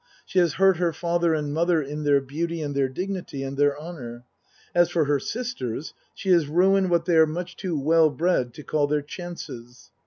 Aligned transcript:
She 0.25 0.39
has 0.39 0.53
hurt 0.53 0.77
her 0.77 0.91
father 0.93 1.35
and 1.35 1.53
mother 1.53 1.79
in 1.79 2.01
their 2.01 2.21
beauty 2.21 2.59
and 2.63 2.73
their 2.73 2.89
dignity 2.89 3.43
and 3.43 3.55
their 3.55 3.79
honour. 3.79 4.23
As 4.73 4.89
for 4.89 5.05
her 5.05 5.19
sisters, 5.19 5.93
she 6.15 6.29
has 6.29 6.47
ruined 6.47 6.89
what 6.89 7.05
they 7.05 7.17
are 7.17 7.27
much 7.27 7.55
too 7.55 7.79
well 7.79 8.09
bred 8.09 8.51
to 8.55 8.63
call 8.63 8.87
their" 8.87 9.01
chances." 9.03 9.91